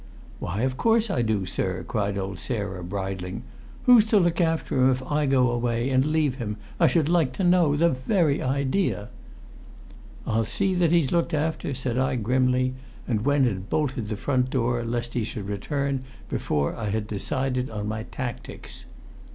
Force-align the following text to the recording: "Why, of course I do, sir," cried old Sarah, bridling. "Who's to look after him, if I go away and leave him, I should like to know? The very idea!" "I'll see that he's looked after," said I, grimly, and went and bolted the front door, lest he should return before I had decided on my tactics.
"Why, 0.39 0.61
of 0.61 0.77
course 0.77 1.11
I 1.11 1.21
do, 1.21 1.45
sir," 1.45 1.85
cried 1.87 2.17
old 2.17 2.39
Sarah, 2.39 2.83
bridling. 2.83 3.43
"Who's 3.83 4.03
to 4.07 4.17
look 4.19 4.41
after 4.41 4.75
him, 4.75 4.89
if 4.89 5.03
I 5.03 5.27
go 5.27 5.51
away 5.51 5.91
and 5.91 6.03
leave 6.05 6.33
him, 6.41 6.57
I 6.79 6.87
should 6.87 7.07
like 7.07 7.33
to 7.33 7.43
know? 7.43 7.75
The 7.75 7.89
very 7.91 8.41
idea!" 8.41 9.09
"I'll 10.25 10.43
see 10.45 10.73
that 10.73 10.91
he's 10.91 11.11
looked 11.11 11.35
after," 11.35 11.75
said 11.75 11.99
I, 11.99 12.15
grimly, 12.15 12.73
and 13.07 13.23
went 13.25 13.47
and 13.47 13.69
bolted 13.69 14.07
the 14.09 14.17
front 14.17 14.49
door, 14.49 14.83
lest 14.83 15.13
he 15.13 15.23
should 15.23 15.47
return 15.47 16.03
before 16.29 16.75
I 16.75 16.89
had 16.89 17.05
decided 17.05 17.69
on 17.69 17.87
my 17.87 18.01
tactics. 18.01 18.87